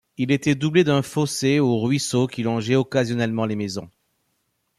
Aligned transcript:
Il 0.17 0.31
était 0.31 0.55
doublé 0.55 0.83
d'un 0.83 1.03
fossé 1.03 1.59
ou 1.59 1.79
ruisseau 1.79 2.25
qui 2.25 2.41
longeait 2.41 2.73
occasionnellement 2.75 3.45
les 3.45 3.55
maisons. 3.55 3.91